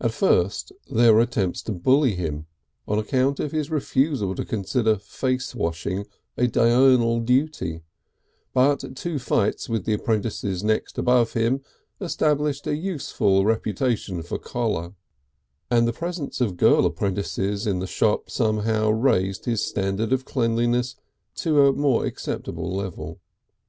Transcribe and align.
At 0.00 0.10
first 0.10 0.72
there 0.90 1.14
were 1.14 1.20
attempts 1.20 1.62
to 1.62 1.70
bully 1.70 2.16
him 2.16 2.46
on 2.88 2.98
account 2.98 3.38
of 3.38 3.52
his 3.52 3.70
refusal 3.70 4.34
to 4.34 4.44
consider 4.44 4.96
face 4.96 5.54
washing 5.54 6.06
a 6.36 6.48
diurnal 6.48 7.20
duty, 7.20 7.84
but 8.52 8.96
two 8.96 9.20
fights 9.20 9.68
with 9.68 9.84
the 9.84 9.92
apprentices 9.92 10.64
next 10.64 10.98
above 10.98 11.34
him, 11.34 11.60
established 12.00 12.66
a 12.66 12.74
useful 12.74 13.44
reputation 13.44 14.24
for 14.24 14.38
choler, 14.40 14.94
and 15.70 15.86
the 15.86 15.92
presence 15.92 16.40
of 16.40 16.56
girl 16.56 16.84
apprentices 16.84 17.64
in 17.64 17.78
the 17.78 17.86
shop 17.86 18.28
somehow 18.28 18.90
raised 18.90 19.44
his 19.44 19.64
standard 19.64 20.12
of 20.12 20.24
cleanliness 20.24 20.96
to 21.36 21.64
a 21.68 21.72
more 21.72 22.04
acceptable 22.04 22.74
level. 22.74 23.20